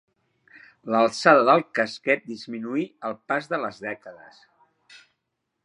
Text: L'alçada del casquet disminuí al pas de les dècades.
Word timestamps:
L'alçada 0.93 1.43
del 1.49 1.61
casquet 1.79 2.25
disminuí 2.31 2.87
al 3.11 3.15
pas 3.33 3.51
de 3.53 3.61
les 3.67 3.83
dècades. 3.85 4.41